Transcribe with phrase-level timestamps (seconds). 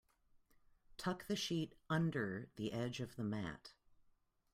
[0.97, 3.73] Tuck the sheet under the edge of the mat.